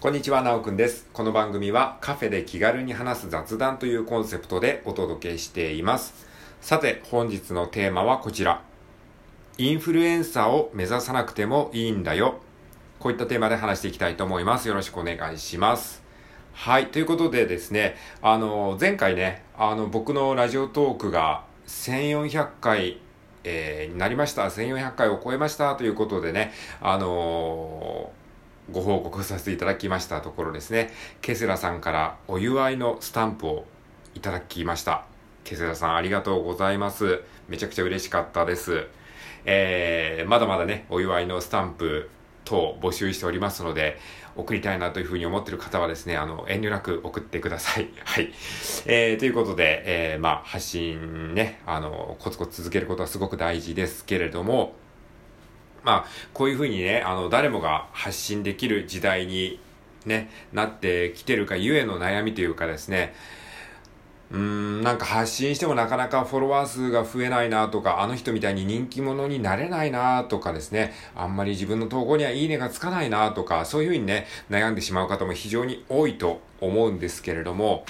[0.00, 1.06] こんにちは、なおくんです。
[1.12, 6.26] この番組はカフェで気軽に話す雑談というコンセプトでお届けしています。
[6.62, 8.62] さて、本日のテーマはこちら。
[9.58, 12.36] インフルエンサーを目指さなくてもいいんだよ。
[12.98, 14.68] こういったテーマで話していきたいと思います。
[14.68, 16.02] よろしくお願いします。
[16.54, 16.86] はい。
[16.86, 23.00] ということでですね、あの、前回ね、あの、僕のラジオトークが1400回、
[23.44, 24.46] えーになりました。
[24.46, 28.19] 1400回を超えましたということでね、あのー
[28.72, 33.66] ご報告させていただきましたところですね、ケセラさんからお祝いのスタンプを
[34.14, 35.04] いただきました。
[35.44, 37.22] ケセラさんありがとうございます。
[37.48, 38.86] めちゃくちゃ嬉しかったです。
[39.44, 42.10] えー、まだまだね、お祝いのスタンプ
[42.44, 43.98] 等募集しておりますので、
[44.36, 47.88] 送りたいなというふうに思っている方はですね、あの、遠慮なく送ってください。
[48.04, 48.32] はい。
[48.86, 54.74] えー、ということで、えー、まあ、発信ね、あの、コツコツ続けることはすごく大事ですけれども、
[55.82, 59.60] まあ、こういうふうにね、あの、誰もが発信できる時代に
[60.06, 63.14] ね、なってきてるかゆえの悩みというかですね、
[64.30, 77.84] うん、なんか発信してもなかなかフォロワー数が増えないなとか、あの人みたいに人気者になれないなとかですね、あんまり自分の投稿にはいいねがつかないなとか、そういうふうにね、悩んでしまう方も非常に多いと思うんですけれども、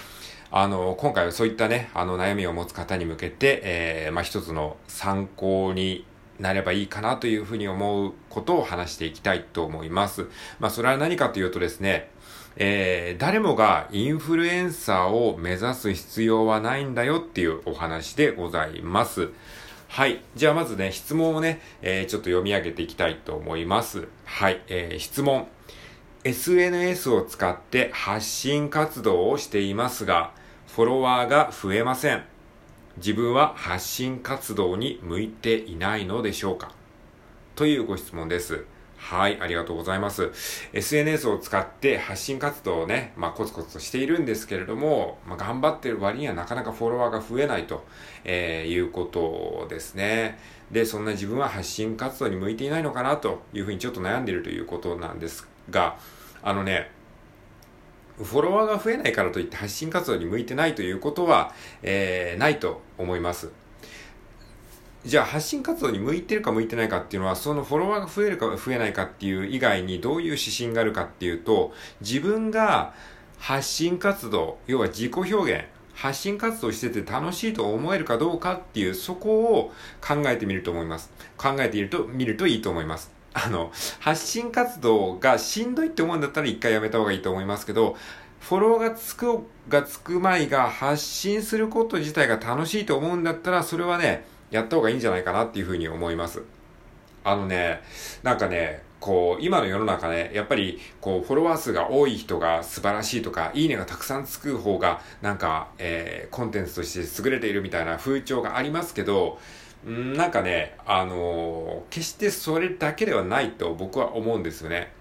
[0.51, 6.07] あの、今回はそういったね、あの悩みを持つ方に向けて、えー、まあ一つの参考に
[6.41, 10.27] なればいいかなというふうに思うことを話していきたいと思います。
[10.59, 12.11] まあそれは何かというとですね、
[12.57, 19.31] えー、誰もがインフルエンサーを目指す必要はないんだよっていうお話でございます。
[19.89, 20.23] はい。
[20.37, 24.09] じゃあまずね、質問をね、えー、ちょっと読み上げていきたいと思います。
[24.25, 24.63] はい。
[24.69, 25.49] えー、質問。
[26.23, 30.33] SNS を使って発信活動をしていますが、
[30.69, 32.23] フォロワーが増えません。
[33.01, 36.71] 自分は発信活動に向いていないのでしょうか？
[37.57, 38.65] というご質問です。
[38.99, 40.31] はい、ありがとうございます。
[40.75, 47.87] SNS を使って発信活動をね、まあコツコツとしているんですけれども、まあ頑張ってる割にはなかなかフォロワーが増えないと、
[48.25, 50.39] えーいうことですね。
[50.71, 55.97] で、そんな自分は発信活動に向いていないのかなというふうにちょっと悩んでいるということなんですが、
[56.43, 56.91] あのね、
[58.25, 63.51] フォロワーが増えないからといって発信活動に向いてないということは、えーないと思います。
[65.03, 71.73] じゃあ発信活動に向いてるか向いてないかっていうのは、そのフォロワーが増えるか増えないかっていう以外にどういう指針があるかっていうと、
[72.03, 72.93] 自分が
[73.39, 75.65] 発信活動、要は自己表現、
[75.95, 79.73] 発信活動してて楽しいと思えるかどうかっていう、そこを
[80.07, 81.11] 考えてみると思います。
[81.39, 83.20] 考えていると、見るといいと思います。
[83.33, 87.97] あの、発信活動がしんどいって思うんだったら一回やめた方がいいと思いますけど、
[88.41, 96.43] フォローがつくがつくまいが発信すること自体が楽しいと思うんだったら、それはね、やった方がいいんじゃないかなっていうふうに思います。
[97.23, 97.83] あのね、
[98.23, 109.39] なんかね、こう、今の世の中ね、やっぱり、こう、フォロワー数が多い人が素晴らしいとか、いいねがたくさんつく方が、なんか、えー、コンテンツとして優れているみたいな風潮がありますけど、
[109.85, 114.93] なんかね、あの決してそれだけではないと僕は思うんですよね。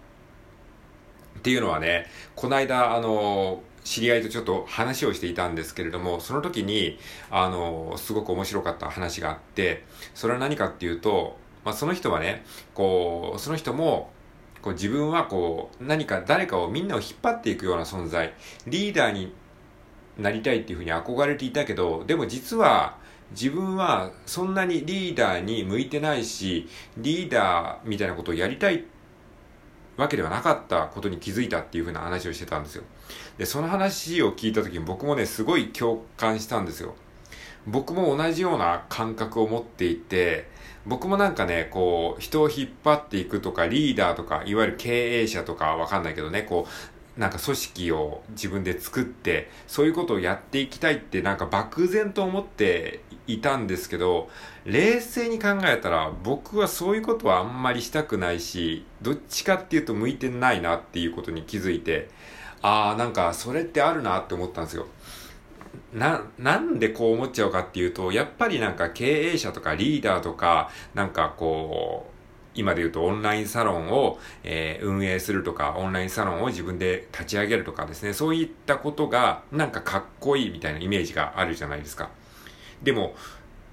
[1.40, 7.00] っていうのはね、この間、あの、知り合いとちょっと話をしていたんですけれども、その時に、
[7.32, 14.12] あの、すごく面白かった話があって、それは何かっていうと、まあ、その人はね、こう、その人も、
[14.62, 18.34] こう自分はこう、何か誰かをみんなを引っ張っていくような存在、
[18.68, 19.34] リーダーに
[20.18, 22.98] なりたいっていうふうに憧れていたけど、でも実は、
[23.32, 26.68] 自分はそんなにリーダーに向いてないし、
[26.98, 28.86] リーダーみたいなことをやりたい
[29.98, 32.84] わけではなかったことに気づいたっていうふうな話をしてたんですよ。
[33.38, 36.96] で、その話を聞いた時に僕もね、すごい共感したんですよ。
[37.68, 40.48] 僕も同じような感覚を持っていて、
[40.86, 53.02] 僕もなんかね、こう、人を引っ張っていくとか、リーダーとか、いわゆる経営者とかわかんないけどね、こう、なんか組織を自分で作って、そういうことをやっていきたいってなんか漠然と思って
[53.34, 54.30] いたんですけど、
[54.66, 62.10] 冷静に考えたら僕はそういうことはあんまりしたくないし、どっちかっていうと向いてないなっていうことに気づいて、
[62.62, 64.88] ああ、なんかそれってあるなって思ったんですよ。
[65.94, 72.20] な、なんでこう思っちゃうかっていうと、やっぱりなんか経営者とかリーダーとか、なんかこう、
[72.56, 82.10] 今で言うとオンラインサロンを、えー運営するとか、オンラインサロンを自分で立ち上げるとかですね、そういったことがなんかかっこいいみたいなイメージがあるじゃないですか。
[82.84, 83.16] でも、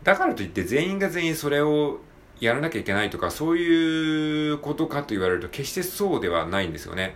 [0.02, 2.00] だからといって全員が全員それを
[2.40, 7.14] やらなきゃいけないとか、そういうことかと言われると決してそうではないんですよね。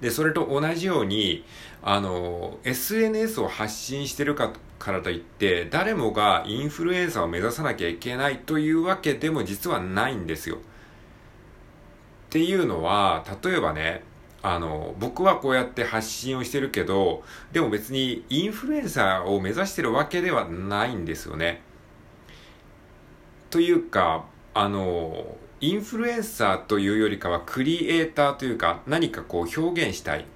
[0.00, 1.44] で、それと同じように、
[1.82, 10.56] あの、SNS を発信してるかからといって、誰もがインフルエンサーを目指さなきゃいけないというわけでも実はないんですよ。
[10.56, 10.58] っ
[12.30, 14.02] ていうのは、例えばね、
[14.46, 21.62] あの、僕はこうやって発信をしてるけど、でも別にインフルエンサーを目指してるわけではないんですよね。
[23.48, 30.26] というか、あの、インフルエンサーというよりかはクリエイターというか何かこう表現したい。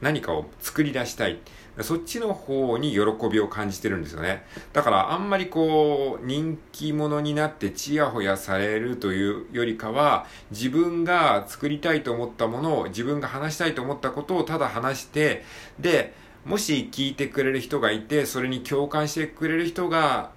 [0.00, 1.38] 何かを作り出したい。
[1.80, 3.00] そっちの方に喜
[3.30, 4.44] びを感じてるんですよね。
[4.72, 15.44] だからあんまりこう人気者になってチヤホヤされるというよりかは自分が作りたいと思ったものを自分が話したいと思ったことをただ話して
[15.78, 20.30] で、もし聞いてくれる人がいてそれに共感してくれる人が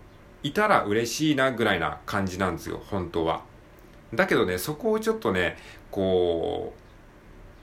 [0.44, 3.44] いたら嬉しいなぐらいな感じなんですよ、本当は。
[4.14, 5.58] だけどね、そこをちょっとね、
[5.90, 6.81] こう、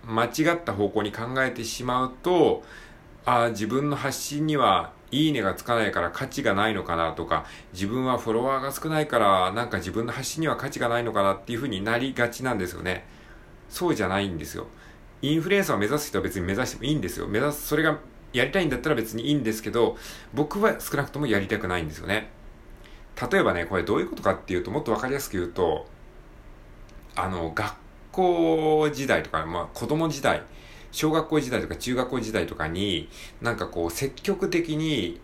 [0.05, 2.63] 間違った方向に考えてしまうと、
[3.25, 13.07] ああ、自分の発信にはいいねがつかないから価値がないのかなとか、自分はフォロワーが少ないからなんか自分の発信には価値がないのかなっていう風になりがちなんですよね。
[13.69, 14.67] そうじゃないんですよ。
[15.21, 17.27] インフルエンサーを目指す人は別に目指してもいいんですよ。
[17.27, 17.99] 目指す、それが
[18.33, 19.97] やりたいんだったら別にいいんですけど、
[20.33, 22.31] 僕は少なくともやりたくないんですよね。
[23.31, 25.87] 例えばね、これどういうことかっていうと、もっとわかりやすく言うと、
[27.17, 27.75] あの、学
[28.19, 30.43] 校時代とか、まあ子供時代、
[30.91, 33.09] 小学校時代とか中学校時代とかに、
[33.41, 35.21] なんかこう積極的に、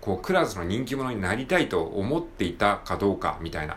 [0.00, 3.76] こうクラスの人気者になりたいと思っていたかどうかみたいな。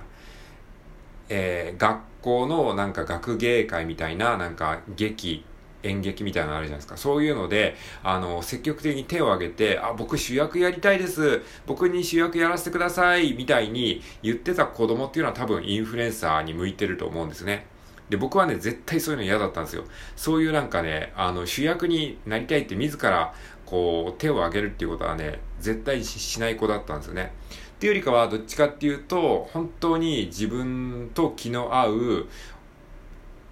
[1.30, 5.45] えー、学校のなんか学芸会みたいな、なんか劇、
[5.83, 6.98] 演劇みたいなのあるじゃないですか。
[6.98, 11.42] そういうので、あの、積極的に手を挙げて、あ、僕主役やりたいです。
[11.68, 13.33] 僕に主役やらせてください。
[13.33, 17.68] みたいに言ってた子供っていうのは多分インフルエンサーに向いてると思うんですね。
[18.10, 19.84] で、僕はね、絶対そういうの嫌だったんですよ。
[20.16, 23.34] そういうなんかね、あの、主役になりたいって自ら、
[23.66, 27.34] こう、手を挙げるっていうことはね、絶対しない子だったんですよね。
[27.75, 32.28] っていうよりかは、どっちかっていうと、本当に自分と気の合う、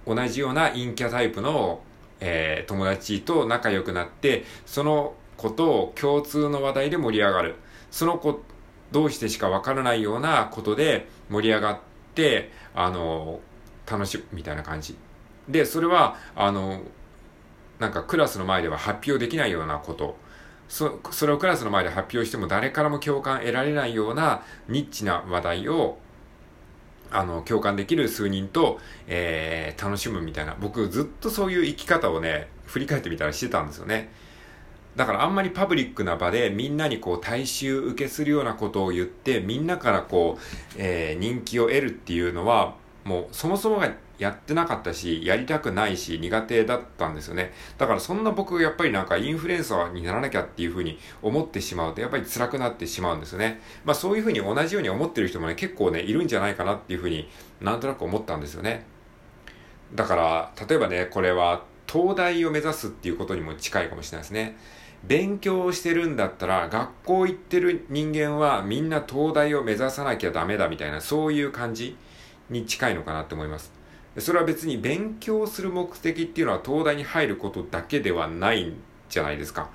[0.05, 1.81] 同じような陰キャタイプの、
[2.19, 7.55] えー、友達と仲良くなって、その子と共通の話題で盛り上がる。
[7.89, 8.41] その子
[8.91, 11.79] 同士でしかわからないようなことで盛り上がっ
[12.15, 13.39] て、あの、
[13.89, 14.95] 楽しむみたいな感じ。
[15.47, 16.81] で、それは、あの、
[17.79, 20.15] なんかクラスの前では発表できないようなこと。
[20.69, 25.97] そ、それをクラスの前で発表しても誰からも共感得られないようなニッチな話題を、
[27.11, 30.55] あの、共感できる数人と、えー、楽しむみたいな。
[30.59, 34.11] 僕ずっとそういう生き方をね、振り返ってみたらしてたんですよね。
[34.95, 40.41] だからあんまりパブリックな場でみんなにこう大衆受けするようなことを言ってみんなからこう、
[40.77, 47.51] えー、人気を得るっていうのはもうそもそもがやってなかったし、やりたくないし、苦手だったんですよね。
[47.77, 53.61] だからそんな僕がやっぱりなんかインフルエンサーにならなきゃっていうふうに思ってしまうと、やっぱり辛くなってしまうんですよね。
[53.83, 57.29] まあそういうふうに同じように思ってる人もね、結構ね、いるんじゃないかなっていうふうに
[57.59, 58.85] なんとなく思ったんですよね。
[59.93, 64.57] だから、例えばね、これは東大を目指すっていうことにも近いかもしれないですね。
[65.03, 71.97] 勉強してるんだったら、学校行ってる人間はみんな東大を目指さなきゃダメだみたいな、そういう感じ。
[72.49, 73.71] に近いのかなって思います。
[74.19, 78.75] それは別に勉強する目的っていうのは東大に入ることだけではないん
[79.09, 79.69] じゃないですか。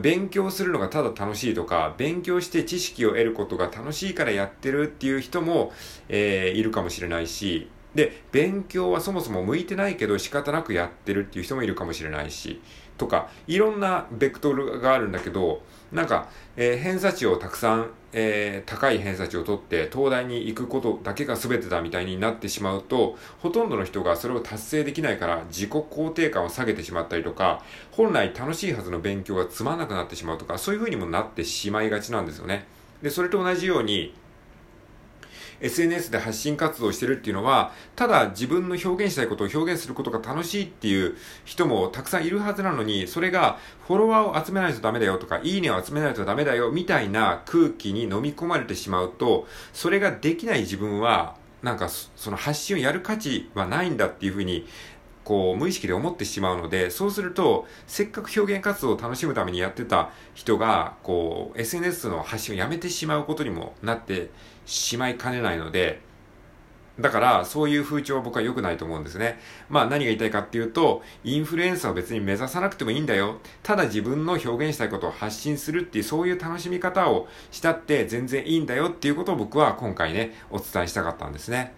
[0.00, 5.72] 勉強するのがただ楽しいとか、勉強して知識を得ることが楽しいからやってるっていう人も、
[6.08, 12.60] えー、いるかもしれないし、で、勉強はそもそも向いてないけど仕方なくやってるっていう人もいるかもしれないし、
[12.96, 32.66] とか、いろんなベクトルがあるんだけど、なんか、えー、偏差値をたくさん、えー、高い偏差値を取って東大に行くことだけが全てだみたいになってしまうと、ほとんどの人がそれを達成できないから自己肯定感を下げてしまったりとか、本来楽しいはずの勉強がつまんなくなってしまうとか、そういう風にもなってしまいがちなんですよね。
[33.02, 34.14] で、それと同じように、
[35.60, 54.66] SNS で発信活動してるっていうのは、ただ自分の表現したいことを表現することが楽しいっていう人もたくさんいるはずなのに、それがフォロワーを集めないとダメだよとか、いいねを集めないとダメだよみたいな空気に飲み込まれてしまうと、それができない自分は、なんかその発信をやる価値はないんだっていうふうに
[55.24, 64.30] こう無意識で思ってしまうので、そうすると、せっかく表現活動を楽しむためにやってた人が、こう、SNS の発信をやめてしまうことにもなって
[64.66, 66.00] しまいかねないので、
[67.00, 69.40] だから、そういう風潮は僕は良くないと思うんですね。
[69.68, 73.40] まあ何が言いたいかっていうと、インフルエンサーを別に目指さなくてもいいんだよ。
[73.64, 81.72] ただ自分の表現したいことを発信するっていう、そういう楽しみ方をしたって全然いいんだよっていうことを僕は今回ね、お伝えしたかったんですね。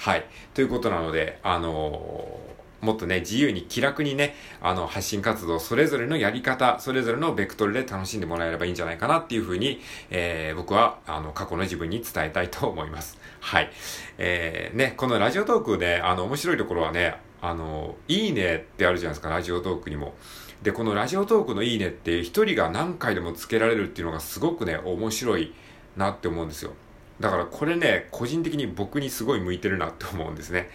[0.00, 0.24] はい。
[0.54, 13.18] ということなので、あのー、もっとね、自由に気楽にね、あの、発信活動、それぞれのやり方、それぞれのベクトルで楽しんでもらえればいいんじゃないかなっていうふうに、えー、僕は、あの、過去の自分に伝えたいと思います。
[13.40, 13.70] はい。
[14.16, 20.14] えー、ね、このラジオトークで、あの、面白いところはね、あの、いいねってあるじゃないですか、ラジオトークにも。
[20.62, 25.52] で、このラジオトークのいいねって一人が何回でもつけられるっていうのがすごくね、面白い
[25.98, 26.72] なって思うんですよ。
[27.20, 30.70] だからこれね、個人的に僕にすごい向いてるなって思うんですね。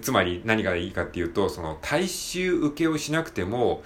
[0.00, 3.82] つまり何がいいかっていうと、その大衆受けをしなくても、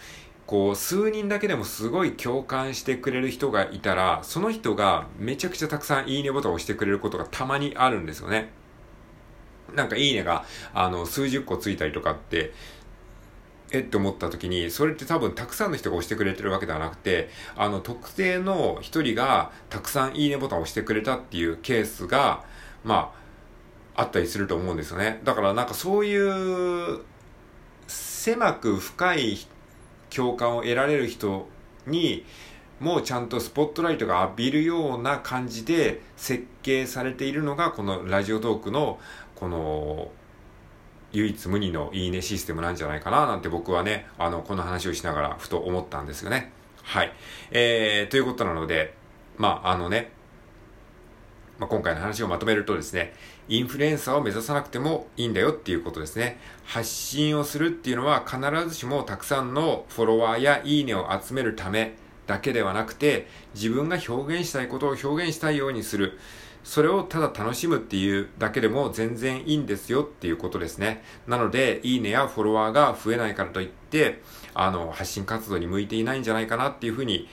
[0.47, 8.51] こう、数人だけでもすごい共感してくれる人がいたら、その人がめちゃくちゃたくさんいいねボタンを押してくれることがたまにあるんですよね。
[9.75, 10.45] なんかいいねが、
[10.75, 12.53] あの、数十個ついたりとかって、
[13.73, 22.45] えって思った時に、それって多分たくさんの人が押してくれてるわけではなくて、あの、特定の一人がたくさんいいねボタンを押してくれたっていうケースが、
[22.85, 23.13] ま
[23.97, 25.21] あ、あったりすると思うんですよね。
[25.25, 27.01] だからなんかそういう、
[27.89, 29.39] 狭く深い
[30.11, 31.49] 共感を得られる人
[31.87, 32.25] に、
[32.81, 38.99] もうちゃんとスポットライトが浴びるような感じで設計されているのがこのラジオトークの
[39.35, 40.11] この
[41.13, 46.53] 唯一無二のいいねシステムなんじゃないかななんて僕はね、あの、この話をしながらふと思ったんですよね。
[46.83, 47.13] はい。
[47.51, 48.95] えー、ということなので、
[49.37, 50.13] まあ、あのね、
[51.59, 53.15] まあ、今回の話をまとめるとですね、
[53.49, 56.39] インフルエンサーを目指さなくてもいいんだよっていうことですね。
[56.65, 61.95] 発信をするっていうのは必ずしもたくさんのフォロワーやいいねを集めるため
[62.27, 66.19] だけではなくて、自分が表現したいことを表現したいようにする。
[66.67, 71.05] それをただ楽しむっていうだけでも全然いいんですよっていうことですね。
[71.29, 74.21] なので、いいねやフォロワーが増えないからといって、
[74.53, 77.29] あの、発信活動に向いていないんじゃないかなっていうふうに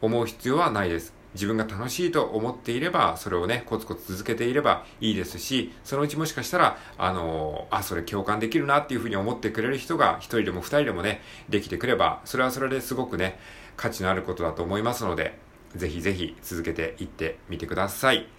[0.00, 1.12] 思う必要はないです。
[1.34, 13.40] 自分が楽しいと思っていれば、それをね、コツコツ続けていればいいですし、そのうちもしかしたら、あの、あ、それ共感できるなっていうふうに思ってくれる人が、一人でも二人でもね、できてくれば、それはそれですごくね、
[13.76, 15.36] 価値のあることだと思いますので、
[15.74, 18.35] ぜひぜひ続けていってみてください。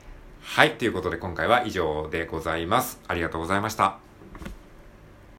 [0.50, 0.72] はい。
[0.78, 3.00] ということで今回は以上でございます。
[3.08, 4.07] ありがとうございました。